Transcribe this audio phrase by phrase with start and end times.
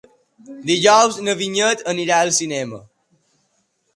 [0.69, 2.83] Dijous na Vinyet anirà al cinema.